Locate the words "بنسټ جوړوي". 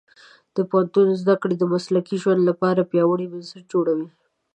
3.33-4.09